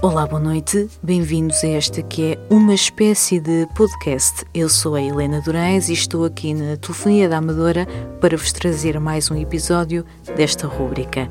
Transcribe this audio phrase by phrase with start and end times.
[0.00, 4.44] Olá, boa noite, bem-vindos a esta que é uma espécie de podcast.
[4.54, 7.84] Eu sou a Helena Durães e estou aqui na Telefonia da Amadora
[8.20, 11.28] para vos trazer mais um episódio desta rúbrica.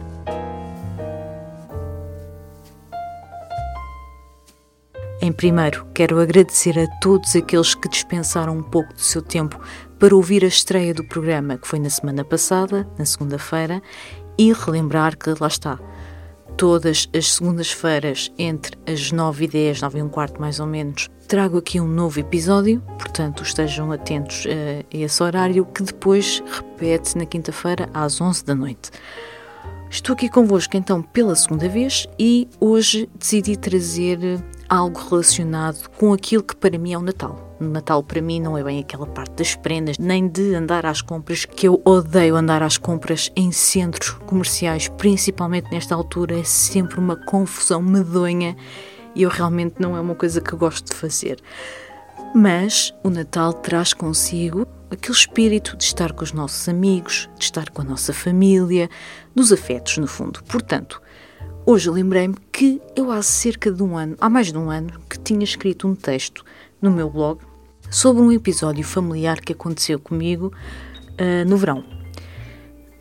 [5.21, 9.57] Em primeiro, quero agradecer a todos aqueles que dispensaram um pouco do seu tempo
[9.97, 13.81] para ouvir a estreia do programa, que foi na semana passada, na segunda-feira,
[14.37, 15.79] e relembrar que lá está.
[16.57, 21.07] Todas as segundas-feiras, entre as 9 e 10, 9 e um quarto mais ou menos,
[21.27, 27.27] trago aqui um novo episódio, portanto estejam atentos a esse horário, que depois repete na
[27.27, 28.89] quinta-feira às 11 da noite.
[29.87, 34.19] Estou aqui convosco então pela segunda vez e hoje decidi trazer
[34.67, 37.46] algo relacionado com aquilo que para mim é o Natal.
[37.59, 41.01] O Natal para mim não é bem aquela parte das prendas, nem de andar às
[41.01, 46.99] compras, que eu odeio andar às compras em centros comerciais, principalmente nesta altura, é sempre
[46.99, 48.55] uma confusão medonha
[49.15, 51.41] e eu realmente não é uma coisa que gosto de fazer.
[52.35, 57.71] Mas o Natal traz consigo aquele espírito de estar com os nossos amigos, de estar
[57.71, 58.87] com a nossa família,
[59.35, 60.43] dos afetos, no fundo.
[60.43, 61.01] Portanto,
[61.65, 65.17] hoje lembrei-me que eu há cerca de um ano, há mais de um ano, que
[65.17, 66.45] tinha escrito um texto
[66.81, 67.39] no meu blog
[67.89, 70.51] sobre um episódio familiar que aconteceu comigo
[71.13, 71.83] uh, no verão.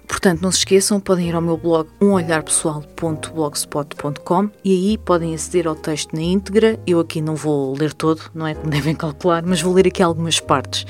[0.06, 5.74] Portanto, não se esqueçam, podem ir ao meu blog umolharpessoal.blogspot.com e aí podem aceder ao
[5.74, 6.78] texto na íntegra.
[6.86, 10.00] Eu aqui não vou ler todo, não é como devem calcular, mas vou ler aqui
[10.02, 10.86] algumas partes.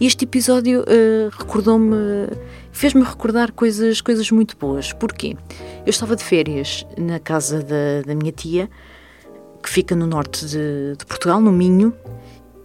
[0.00, 2.28] Este episódio uh, recordou-me,
[2.70, 4.92] fez-me recordar coisas, coisas muito boas.
[4.92, 5.36] Porquê?
[5.84, 8.70] Eu estava de férias na casa da, da minha tia,
[9.60, 11.92] que fica no norte de, de Portugal, no Minho,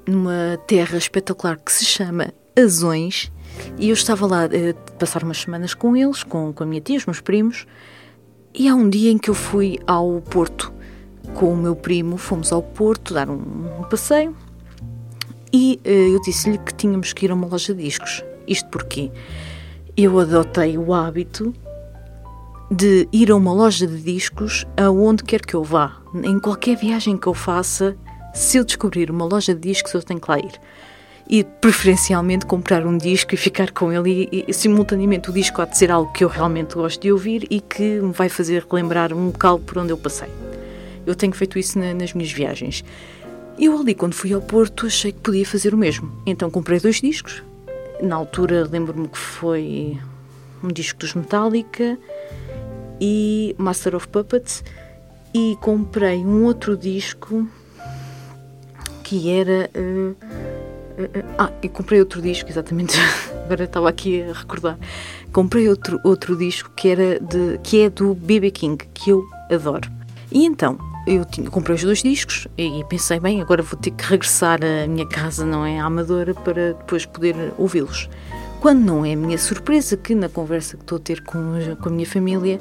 [0.08, 3.32] numa terra espetacular que se chama Azões
[3.78, 6.82] e eu estava lá a eh, passar umas semanas com eles, com, com a minha
[6.82, 7.66] tia, os meus primos,
[8.54, 10.72] e há um dia em que eu fui ao Porto
[11.34, 13.42] com o meu primo, fomos ao Porto dar um,
[13.80, 14.36] um passeio
[15.52, 18.24] e uh, eu disse-lhe que tínhamos que ir a uma loja de discos.
[18.48, 19.12] Isto porque
[19.98, 21.54] eu adotei o hábito
[22.70, 25.98] de ir a uma loja de discos aonde quer que eu vá.
[26.24, 27.96] Em qualquer viagem que eu faça,
[28.36, 30.60] se eu descobrir uma loja de discos, eu tenho que lá ir
[31.28, 35.66] e preferencialmente comprar um disco e ficar com ele e, e, simultaneamente o disco há
[35.66, 39.12] de ser algo que eu realmente gosto de ouvir e que me vai fazer relembrar
[39.12, 40.30] um local por onde eu passei.
[41.06, 42.84] Eu tenho feito isso na, nas minhas viagens.
[43.58, 46.12] Eu ali quando fui ao Porto achei que podia fazer o mesmo.
[46.26, 47.42] Então comprei dois discos.
[48.02, 49.98] Na altura lembro-me que foi
[50.64, 51.98] um disco dos Metallica
[53.02, 54.64] e Master of Puppets
[55.34, 57.48] e comprei um outro disco
[59.06, 60.16] que era uh,
[61.38, 62.98] ah, e comprei outro disco, exatamente.
[63.46, 64.78] Agora estava aqui a recordar.
[65.32, 69.88] Comprei outro, outro disco que, era de, que é do BB King, que eu adoro.
[70.32, 74.04] E então, eu tinha, comprei os dois discos e pensei, bem, agora vou ter que
[74.04, 75.80] regressar à minha casa, não é?
[75.80, 78.10] À Amadora, para depois poder ouvi-los.
[78.60, 81.90] Quando não é a minha surpresa que na conversa que estou a ter com, com
[81.90, 82.60] a minha família,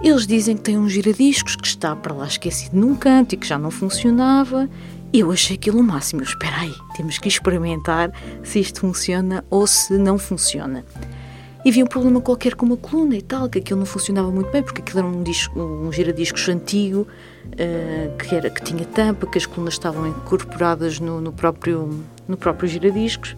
[0.00, 3.46] eles dizem que tem um giradiscos que está para lá esquecido num canto e que
[3.46, 4.66] já não funcionava
[5.12, 6.22] eu achei aquilo o máximo.
[6.22, 10.84] Espera aí, temos que experimentar se isto funciona ou se não funciona.
[11.64, 14.50] E havia um problema qualquer com uma coluna e tal, que aquilo não funcionava muito
[14.50, 17.06] bem, porque aquilo era um, disco, um giradiscos antigo,
[17.46, 22.36] uh, que, era, que tinha tampa, que as colunas estavam incorporadas no, no próprio, no
[22.36, 23.36] próprio giradiscos.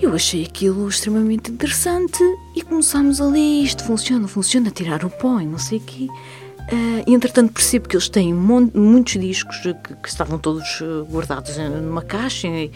[0.00, 2.22] Eu achei aquilo extremamente interessante
[2.54, 6.06] e começámos ali, isto funciona, funciona, tirar o pó e não sei o quê.
[6.72, 12.02] Uh, entretanto, percebo que eles têm muitos discos que, que, estavam todos eh, guardados numa
[12.02, 12.72] caixa, e,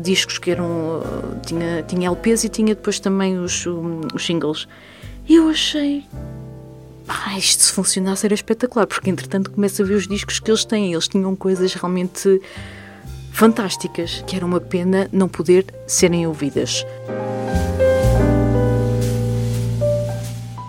[0.00, 1.00] discos que eram.
[1.00, 3.66] Uh, tinha, tinha LPs e tinha depois também os,
[4.14, 4.68] os singles.
[5.28, 6.04] E eu achei.
[7.08, 10.64] Ah, isto se funcionasse era espetacular, porque entretanto começo a ver os discos que eles
[10.64, 10.92] têm.
[10.92, 12.40] Eles tinham coisas realmente
[13.32, 16.86] fantásticas, que era uma pena não poder serem ouvidas.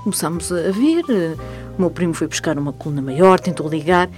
[0.03, 1.03] Começámos a ver
[1.77, 4.09] o meu primo foi buscar uma coluna maior, tentou ligar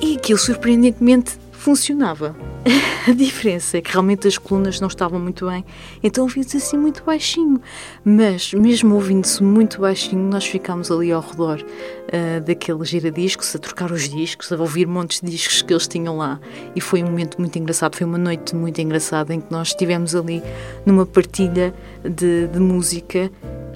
[0.00, 2.34] e aquilo surpreendentemente funcionava.
[3.06, 5.64] A diferença é que realmente as colunas não estavam muito bem,
[6.02, 7.60] então ouvia-se assim muito baixinho.
[8.04, 13.90] Mas, mesmo ouvindo-se muito baixinho, nós ficámos ali ao redor uh, daquele giradiscos, a trocar
[13.90, 16.38] os discos, a ouvir montes de discos que eles tinham lá.
[16.76, 20.14] E foi um momento muito engraçado, foi uma noite muito engraçada em que nós estivemos
[20.14, 20.42] ali
[20.84, 21.74] numa partilha
[22.04, 23.30] de, de música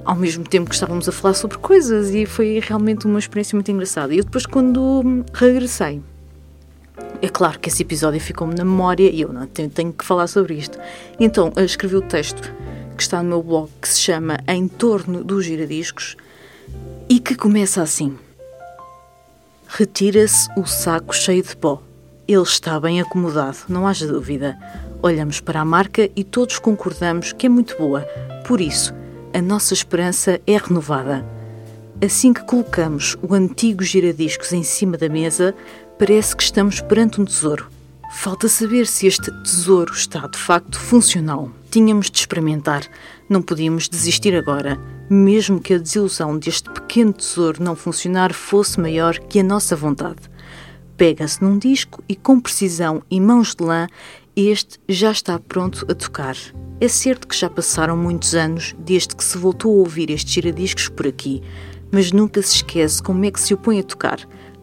[0.05, 3.71] ao mesmo tempo que estávamos a falar sobre coisas e foi realmente uma experiência muito
[3.71, 4.15] engraçada.
[4.15, 6.03] E eu depois, quando regressei,
[7.23, 10.27] é claro que esse episódio ficou-me na memória e eu não tenho, tenho, que falar
[10.27, 10.79] sobre isto.
[11.19, 12.53] Então, escrevi o texto
[12.97, 16.17] que está no meu blog que se chama Em torno dos giradiscos
[17.09, 18.17] e que começa assim.
[19.67, 21.83] Retira-se o saco cheio de pó.
[22.29, 24.57] Ele está bem acomodado, não haja dúvida.
[25.03, 28.03] Olhamos para a marca e todos concordamos que é muito boa.
[28.47, 28.95] Por isso,
[29.35, 31.27] a nossa esperança é renovada.
[32.01, 35.53] Assim que colocamos o antigo giradiscos em cima da mesa,
[35.99, 37.67] parece que estamos perante um tesouro.
[38.13, 41.51] Falta saber se este tesouro está de facto funcional.
[41.69, 42.85] Tínhamos de experimentar.
[43.29, 44.79] Não podíamos desistir agora,
[45.11, 50.31] mesmo que a desilusão deste pequeno tesouro não funcionar fosse maior que a nossa vontade.
[50.97, 53.89] Pega-se num disco e, com precisão e mãos de lã,
[54.37, 56.37] este já está pronto a tocar.
[56.81, 60.89] É certo que já passaram muitos anos desde que se voltou a ouvir estes giradiscos
[60.89, 61.41] por aqui,
[61.93, 64.19] mas nunca se esquece como é que se opõe a tocar.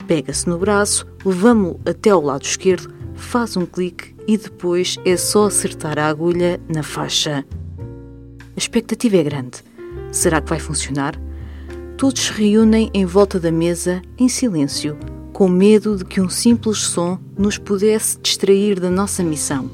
[0.08, 5.46] Pega-se no braço, levamo-lo até ao lado esquerdo, faz um clique e depois é só
[5.46, 7.46] acertar a agulha na faixa.
[7.80, 9.64] A expectativa é grande.
[10.12, 11.20] Será que vai funcionar?
[11.98, 14.98] Todos se reúnem em volta da mesa, em silêncio,
[15.42, 19.72] com medo de que um simples som nos pudesse distrair da nossa missão.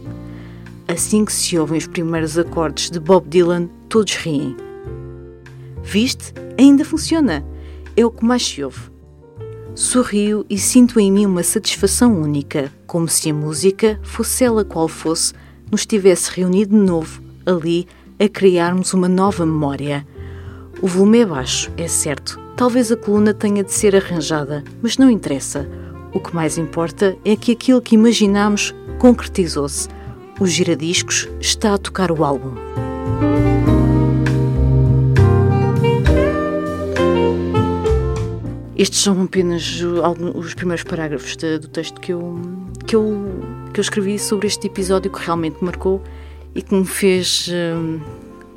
[0.87, 4.55] Assim que se ouvem os primeiros acordes de Bob Dylan, todos riem.
[5.83, 6.33] Viste?
[6.57, 7.45] Ainda funciona!
[7.97, 8.79] É o que mais se ouve.
[9.75, 14.87] Sorrio e sinto em mim uma satisfação única, como se a música, fosse ela qual
[14.87, 15.33] fosse,
[15.69, 17.85] nos tivesse reunido de novo, ali,
[18.17, 20.07] a criarmos uma nova memória.
[20.81, 22.46] O volume é baixo, é certo.
[22.57, 25.69] Talvez a coluna tenha de ser arranjada, mas não interessa.
[26.12, 29.88] O que mais importa é que aquilo que imaginámos concretizou-se.
[30.39, 32.56] O giradiscos está a tocar o álbum.
[38.75, 39.80] Estes são apenas
[40.33, 42.42] os primeiros parágrafos do texto que eu,
[42.88, 43.39] que, eu,
[43.71, 46.01] que eu escrevi sobre este episódio que realmente marcou
[46.56, 48.00] e que me fez hum,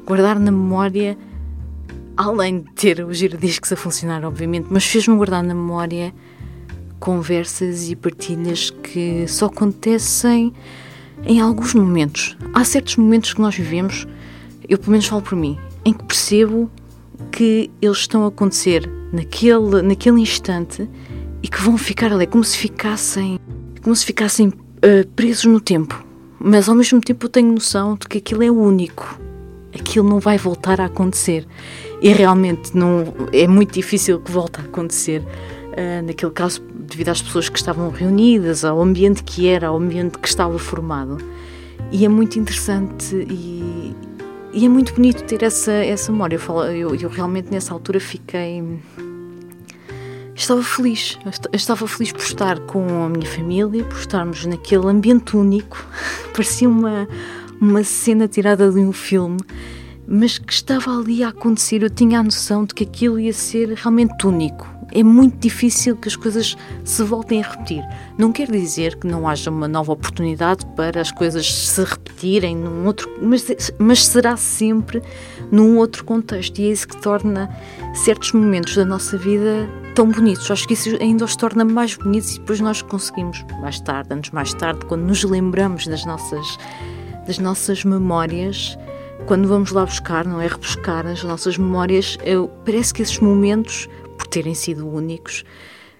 [0.07, 1.19] guardar na memória,
[2.21, 6.13] além de ter os giradiscos a funcionar, obviamente, mas fez-me guardar na memória
[6.99, 10.53] conversas e partilhas que só acontecem
[11.25, 12.37] em alguns momentos.
[12.53, 14.07] Há certos momentos que nós vivemos,
[14.69, 16.71] eu pelo menos falo por mim, em que percebo
[17.33, 20.89] que eles estão a acontecer naquele, naquele instante
[21.43, 23.39] e que vão ficar ali, como se ficassem,
[23.83, 26.05] como se ficassem uh, presos no tempo.
[26.39, 29.19] Mas ao mesmo tempo eu tenho noção de que aquilo é único.
[29.79, 31.47] Aquilo não vai voltar a acontecer.
[32.03, 35.21] E realmente não é muito difícil que volte a acontecer.
[35.21, 40.19] Uh, naquele caso, devido às pessoas que estavam reunidas, ao ambiente que era, ao ambiente
[40.19, 41.19] que estava formado.
[41.93, 43.95] E é muito interessante e,
[44.53, 46.37] e é muito bonito ter essa, essa memória.
[46.37, 48.63] Eu, falo, eu, eu realmente nessa altura fiquei.
[50.35, 51.19] Estava feliz.
[51.25, 55.85] Eu estava feliz por estar com a minha família, por estarmos naquele ambiente único.
[56.33, 57.09] Parecia uma,
[57.61, 59.39] uma cena tirada de um filme,
[60.11, 61.83] mas que estava ali a acontecer.
[61.83, 66.09] Eu tinha a noção de que aquilo ia ser realmente único é muito difícil que
[66.09, 67.85] as coisas se voltem a repetir.
[68.19, 72.87] Não quer dizer que não haja uma nova oportunidade para as coisas se repetirem num
[72.87, 73.47] outro, mas,
[73.79, 75.03] mas será sempre
[75.51, 77.49] num outro contexto e é isso que torna
[77.95, 80.51] certos momentos da nossa vida tão bonitos.
[80.51, 84.31] Acho que isso ainda os torna mais bonitos e depois nós conseguimos mais tarde, anos
[84.31, 86.59] mais tarde, quando nos lembramos das nossas
[87.27, 88.77] das nossas memórias
[89.27, 90.47] quando vamos lá buscar, não é?
[90.47, 93.89] Rebuscar as nossas memórias, eu, parece que esses momentos
[94.21, 95.45] por terem sido únicos,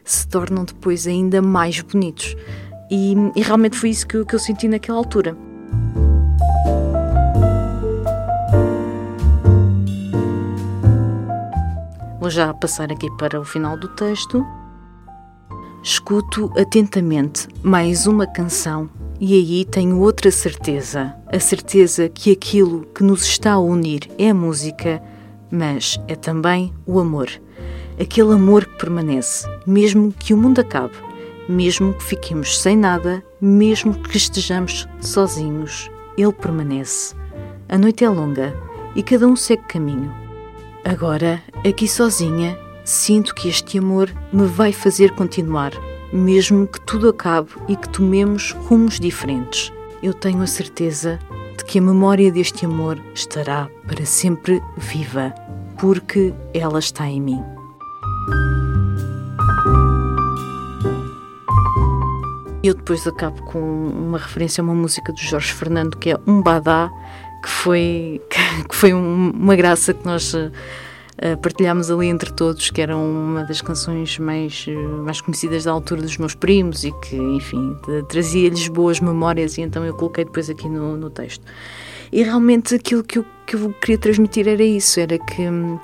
[0.05, 2.37] se tornam depois ainda mais bonitos.
[2.91, 5.35] E, e realmente foi isso que que eu senti naquela altura.
[12.21, 14.47] Vou já passar aqui para o final do texto.
[15.83, 21.15] Escuto atentamente mais uma canção e aí tenho outra certeza.
[21.27, 25.03] A certeza que aquilo que nos está a unir é a música,
[25.51, 27.29] mas é também o amor
[28.01, 30.95] aquele amor que permanece, mesmo que o mundo acabe,
[31.47, 37.15] mesmo que fiquemos sem nada, mesmo que estejamos sozinhos, ele permanece.
[37.69, 38.55] A noite é longa
[38.97, 40.13] e cada um segue caminho.
[40.83, 45.73] Agora, aqui sozinha, sinto que este amor me vai fazer continuar,
[46.13, 49.73] mesmo que tudo acabe e que tomemos rumos diferentes.
[50.03, 51.19] Eu tenho a certeza
[51.57, 55.35] de que a memória deste amor estará para sempre viva,
[55.79, 57.43] porque ela está em mim.
[62.63, 66.43] Eu depois acabo com uma referência a uma música do Jorge Fernando que é Um
[66.43, 66.91] Badá,
[67.43, 68.21] que foi,
[68.69, 70.35] que foi uma graça que nós
[71.43, 76.01] partilhámos ali entre todos, que era uma das canções mais, uh, mais conhecidas da altura
[76.01, 77.77] dos meus primos e que, enfim,
[78.09, 81.45] trazia-lhes boas memórias e então eu coloquei depois aqui no, no texto.
[82.11, 85.79] E realmente aquilo que eu, que eu queria transmitir era isso, era que hum,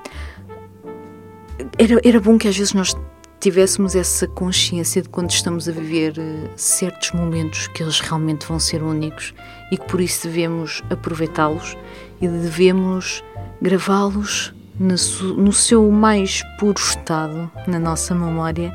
[1.78, 2.96] era, era bom que às vezes nós
[3.38, 8.58] tivéssemos essa consciência de quando estamos a viver uh, certos momentos que eles realmente vão
[8.58, 9.34] ser únicos
[9.70, 11.76] e que por isso devemos aproveitá-los
[12.22, 13.22] e devemos
[13.60, 18.74] gravá-los no, seu mais puro estado na nossa memória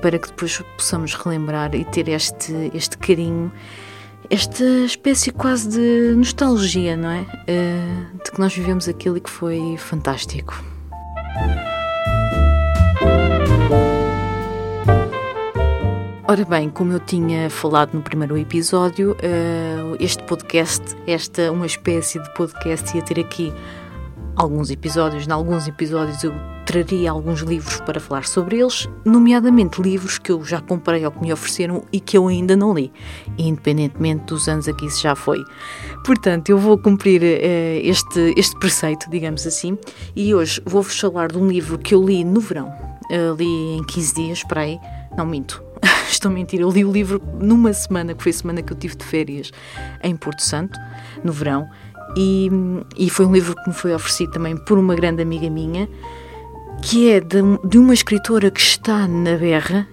[0.00, 3.50] para que depois possamos relembrar e ter este, este carinho,
[4.28, 7.20] esta espécie quase de nostalgia, não é?
[7.20, 10.62] Uh, de que nós vivemos aquilo e que foi fantástico.
[16.26, 22.18] Ora bem, como eu tinha falado no primeiro episódio, eh, este podcast, esta uma espécie
[22.18, 23.52] de podcast ia ter aqui
[24.36, 25.26] alguns episódios.
[25.26, 26.32] Em alguns episódios eu
[26.64, 31.20] traria alguns livros para falar sobre eles, nomeadamente livros que eu já comprei ou que
[31.20, 32.90] me ofereceram e que eu ainda não li,
[33.36, 35.44] independentemente dos anos aqui isso já foi.
[36.04, 37.24] Portanto, eu vou cumprir uh,
[37.82, 39.78] este, este preceito, digamos assim,
[40.16, 42.72] e hoje vou-vos falar de um livro que eu li no verão.
[43.10, 44.78] Uh, li em 15 dias, para aí,
[45.16, 45.62] não minto,
[46.08, 48.76] estou a mentir, eu li o livro numa semana, que foi a semana que eu
[48.76, 49.50] tive de férias
[50.02, 50.78] em Porto Santo,
[51.22, 51.68] no verão,
[52.16, 52.50] e,
[52.96, 55.88] e foi um livro que me foi oferecido também por uma grande amiga minha,
[56.82, 59.88] que é de, de uma escritora que está na berra,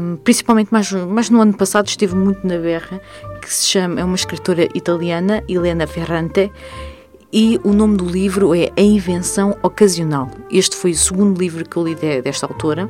[0.00, 3.00] um, principalmente mais, mais no ano passado esteve muito na berra,
[3.40, 6.50] que se chama, é uma escritora italiana, Helena Ferrante,
[7.32, 10.30] e o nome do livro é A Invenção Ocasional.
[10.50, 12.88] Este foi o segundo livro que eu li de, desta autora.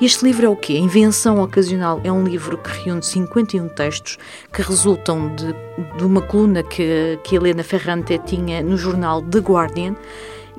[0.00, 0.78] Este livro é o quê?
[0.78, 4.16] Invenção Ocasional é um livro que reúne 51 textos
[4.52, 5.52] que resultam de,
[5.96, 9.96] de uma coluna que, que Helena Ferrante tinha no jornal The Guardian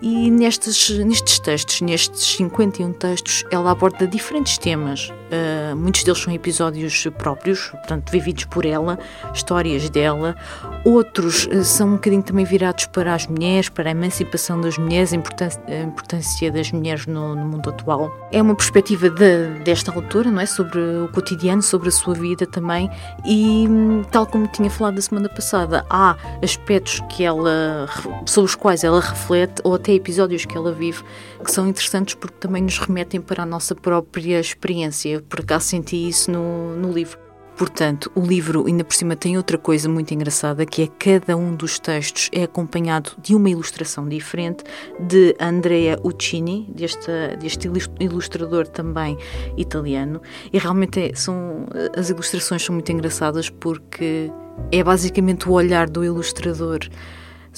[0.02, 5.12] e nestes, nestes textos, nestes 51 textos, ela aborda diferentes temas.
[5.30, 8.98] Uh, muitos deles são episódios próprios, portanto, vividos por ela,
[9.34, 10.36] histórias dela.
[10.84, 15.14] Outros uh, são um bocadinho também virados para as mulheres, para a emancipação das mulheres,
[15.14, 18.12] a importância, a importância das mulheres no, no, mundo atual.
[18.32, 20.46] É uma perspectiva de, desta autora, não é?
[20.48, 22.90] Sobre o cotidiano, sobre a sua vida também.
[23.24, 23.68] E,
[24.12, 27.88] tal como tinha falado da semana passada, há aspectos que ela,
[28.26, 31.04] sobre os quais ela reflete, ou até até episódios que ela vive
[31.44, 35.22] que são interessantes porque também nos remetem para a nossa própria experiência.
[35.28, 37.18] Por acaso senti isso no, no livro.
[37.58, 41.54] Portanto, o livro, ainda por cima, tem outra coisa muito engraçada, que é cada um
[41.54, 44.64] dos textos é acompanhado de uma ilustração diferente
[44.98, 47.70] de Andrea Uccini, deste, deste
[48.00, 49.18] ilustrador também
[49.58, 50.22] italiano.
[50.54, 51.66] E realmente é, são,
[51.98, 54.32] as ilustrações são muito engraçadas porque
[54.72, 56.80] é basicamente o olhar do ilustrador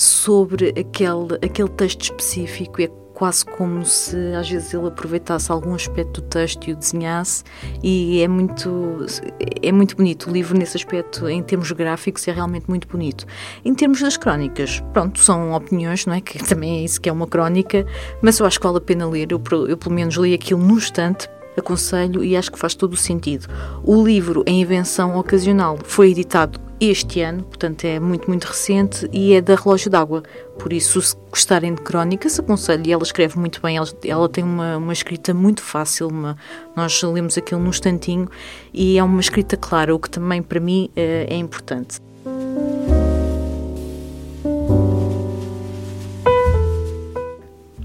[0.02, 2.82] sobre aquele, aquele texto específico.
[2.82, 7.44] É quase como se às vezes ele aproveitasse algum aspecto do texto e o desenhasse
[7.84, 9.06] e é muito
[9.62, 13.28] é muito bonito o livro nesse aspecto em termos gráficos é realmente muito bonito
[13.64, 17.14] em termos das crónicas pronto são opiniões não é que também é isso que é
[17.14, 17.86] uma crónica
[18.24, 20.78] mas eu acho que vale a pena ler eu, eu pelo menos li aquilo no
[20.78, 23.46] instante aconselho e acho que faz todo o sentido.
[23.84, 29.34] O livro, A Invenção Ocasional, foi editado este ano, portanto é muito, muito recente e
[29.34, 30.24] é da Relógio d'Água.
[30.58, 32.84] Por isso, se gostarem de crónicas, aconselho.
[32.88, 36.36] E ela escreve muito bem, ela, ela tem uma, uma escrita muito fácil, uma,
[36.76, 38.28] nós lemos aquilo num instantinho
[38.74, 42.02] e é uma escrita clara, o que também para mim é, é importante.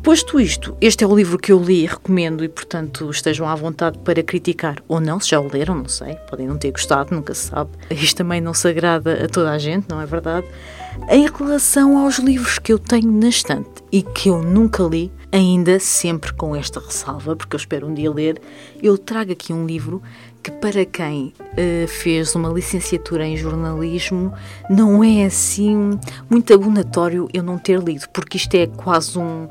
[0.06, 3.56] Posto isto, este é o livro que eu li e recomendo e, portanto, estejam à
[3.56, 7.12] vontade para criticar ou não, se já o leram, não sei, podem não ter gostado,
[7.12, 7.70] nunca se sabe.
[7.90, 10.46] Isto também não se agrada a toda a gente, não é verdade?
[11.10, 15.80] Em relação aos livros que eu tenho na estante e que eu nunca li, ainda
[15.80, 18.40] sempre com esta ressalva, porque eu espero um dia ler,
[18.80, 20.00] eu trago aqui um livro
[20.40, 24.32] que para quem uh, fez uma licenciatura em jornalismo
[24.70, 25.98] não é assim
[26.30, 29.48] muito abonatório eu não ter lido, porque isto é quase um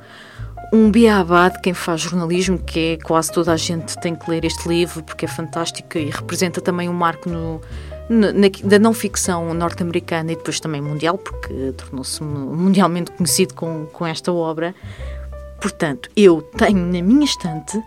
[0.75, 4.44] um beabá de quem faz jornalismo, que é quase toda a gente tem que ler
[4.44, 7.62] este livro porque é fantástico e representa também um marco no,
[8.10, 14.05] na, da não ficção norte-americana e depois também mundial, porque tornou-se mundialmente conhecido com, com
[14.05, 14.75] esta obra.
[15.62, 17.82] Portanto, eu tenho na minha estante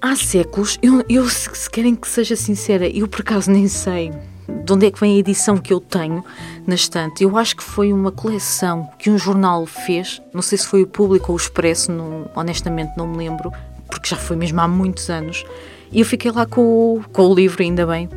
[0.00, 4.12] há séculos, eu, eu se querem que seja sincera, eu por acaso nem sei
[4.48, 6.24] de onde é que vem a edição que eu tenho
[6.66, 7.22] na estante.
[7.22, 10.86] Eu acho que foi uma coleção que um jornal fez, não sei se foi o
[10.86, 13.52] Público ou o Expresso, não, honestamente não me lembro,
[13.88, 15.44] porque já foi mesmo há muitos anos.
[15.92, 18.08] E eu fiquei lá com, com o livro, ainda bem.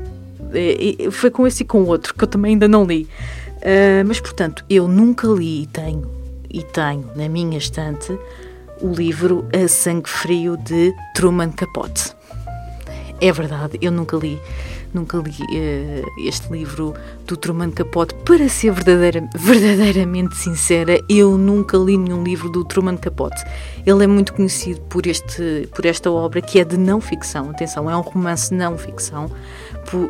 [0.54, 3.08] E, foi com esse e com outro, que eu também ainda não li.
[3.58, 6.10] Uh, mas, portanto, eu nunca li e tenho,
[6.50, 8.18] e tenho na minha estante,
[8.82, 12.14] o livro A Sangue Frio de Truman Capote.
[13.22, 14.42] É verdade, eu nunca li
[14.94, 16.94] nunca li uh, este livro
[17.26, 18.14] do Truman Capote.
[18.26, 23.44] Para ser verdadeira, verdadeiramente sincera, eu nunca li nenhum livro do Truman Capote.
[23.86, 27.50] Ele é muito conhecido por, este, por esta obra que é de não ficção.
[27.50, 29.32] Atenção, é um romance não ficção.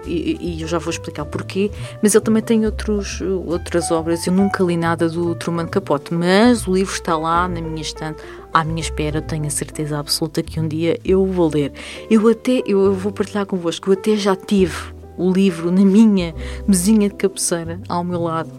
[0.06, 4.26] E, e eu já vou explicar porquê, mas ele também tem outros, outras obras.
[4.28, 8.22] Eu nunca li nada do Truman Capote, mas o livro está lá na minha estante
[8.54, 11.72] à minha espera, tenho a certeza absoluta que um dia eu vou ler.
[12.10, 16.34] Eu até, eu vou partilhar convosco, eu até já tive o livro na minha
[16.68, 18.52] mesinha de cabeceira ao meu lado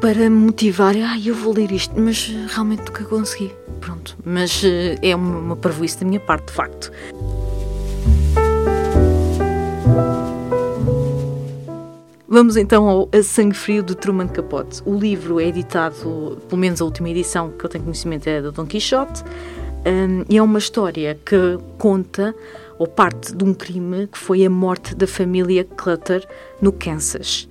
[0.00, 3.52] para me motivar, ai, eu vou ler isto, mas realmente nunca consegui.
[3.80, 6.92] Pronto, mas eh, é uma, uma da minha parte, de facto.
[12.30, 14.82] Vamos então ao A Sangue Frio de Truman Capote.
[14.84, 18.50] O livro é editado, pelo menos a última edição que eu tenho conhecimento é da
[18.50, 19.24] Don Quixote,
[19.86, 22.34] um, e é uma história que conta
[22.78, 26.28] ou parte de um crime que foi a morte da família Clutter
[26.60, 27.48] no Kansas.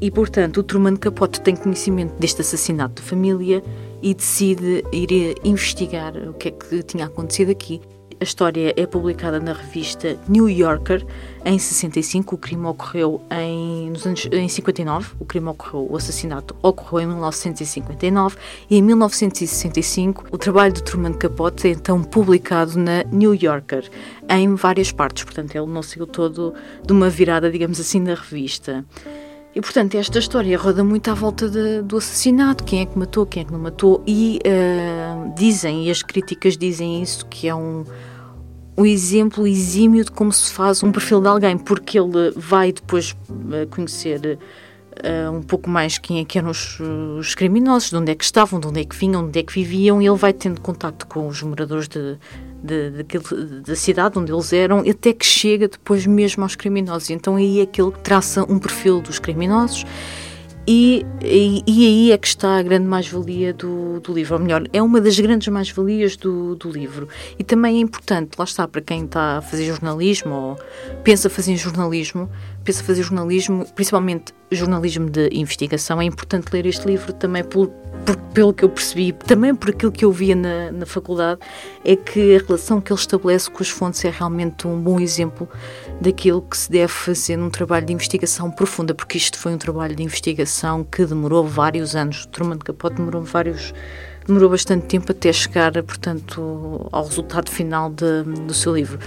[0.00, 3.62] E, portanto, o Truman Capote tem conhecimento deste assassinato de família
[4.02, 7.80] e decide ir investigar o que é que tinha acontecido aqui
[8.22, 11.04] a história é publicada na revista New Yorker
[11.44, 12.34] em 65.
[12.34, 15.12] O crime ocorreu em, nos anos, em 59.
[15.18, 18.36] O crime ocorreu, o assassinato ocorreu em 1959
[18.70, 23.88] e em 1965 o trabalho de Truman Capote é então publicado na New Yorker
[24.28, 25.24] em várias partes.
[25.24, 28.84] Portanto, ele não saiu todo de uma virada, digamos assim, na revista.
[29.54, 33.26] E portanto, esta história roda muito à volta de, do assassinato: quem é que matou,
[33.26, 37.54] quem é que não matou, e uh, dizem, e as críticas dizem isso, que é
[37.54, 37.84] um,
[38.76, 43.14] um exemplo exímio de como se faz um perfil de alguém, porque ele vai depois
[43.52, 44.38] eh, conhecer
[44.92, 46.80] uh, um pouco mais quem é que eram os,
[47.18, 49.42] os, criminosos, de onde é que estavam, de onde é que vinham, de onde é
[49.42, 52.16] que viviam, e ele vai tendo contato com os moradores de,
[52.62, 53.04] de,
[53.60, 57.10] da cidade onde eles eram, até que chega depois mesmo aos criminosos.
[57.10, 59.84] Então aí é que ele traça um perfil dos criminosos
[60.66, 64.62] e, e, e, aí é que está a grande mais-valia do, do, livro, ou melhor,
[64.72, 67.08] é uma das grandes mais-valias do, do, livro.
[67.36, 70.58] E também é importante, lá está, para quem está a fazer jornalismo ou
[71.02, 72.30] pensa fazer jornalismo,
[72.64, 77.68] pensa fazer jornalismo, principalmente jornalismo de investigação, é importante ler este livro também por,
[78.06, 81.40] por, pelo que eu percebi, também por aquilo que eu via na, na faculdade,
[81.84, 85.48] é que a relação que ele estabelece com as fontes é realmente um bom exemplo
[86.02, 89.94] daquilo que se deve fazer num trabalho de investigação profunda, porque isto foi um trabalho
[89.94, 92.24] de investigação que demorou vários anos.
[92.24, 93.72] O Truman Capote demorou vários
[94.26, 98.98] demorou bastante tempo até chegar, portanto, ao resultado final de, do seu livro.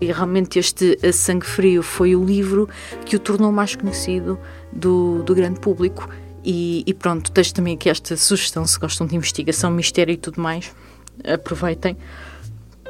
[0.00, 2.68] E realmente este A Sangue Frio foi o livro
[3.04, 4.38] que o tornou mais conhecido
[4.72, 6.08] do, do grande público.
[6.42, 10.40] E, e pronto, deixo também aqui esta sugestão, se gostam de investigação, mistério e tudo
[10.40, 10.72] mais,
[11.22, 11.96] aproveitem.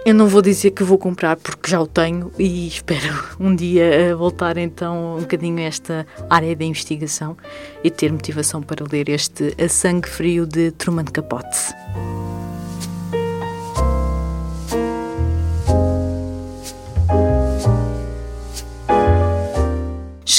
[0.04, 4.16] Eu não vou dizer que vou comprar porque já o tenho e espero um dia
[4.16, 7.36] voltar então um bocadinho a esta área da investigação
[7.84, 11.74] e ter motivação para ler este A Sangue Frio de Truman Capote.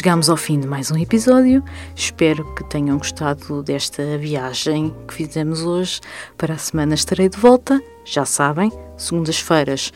[0.02, 1.64] Chegamos ao fim de mais um episódio.
[1.96, 6.02] Espero que tenham gostado desta viagem que fizemos hoje.
[6.36, 7.80] Para a semana estarei de volta.
[8.04, 9.94] Já sabem, segundas-feiras,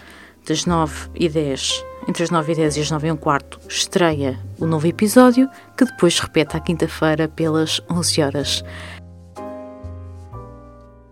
[0.48, 3.60] das 9 e 10, entre as 9 e 10 e as 9 e um quarto,
[3.68, 8.64] estreia o novo episódio, que depois repete à quinta-feira pelas 11 horas.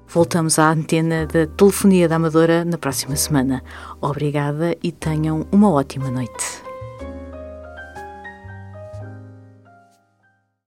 [0.08, 3.64] Voltamos à antena da Telefonia da Amadora na próxima semana.
[4.00, 6.73] Obrigada e tenham uma ótima noite.